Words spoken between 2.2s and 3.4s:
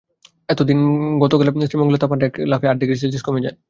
এক লাফে আট ডিগ্রি সেলসিয়াস